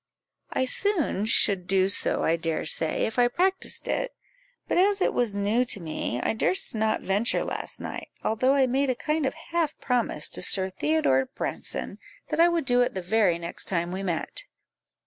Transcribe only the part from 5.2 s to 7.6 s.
new to me, I durst not venture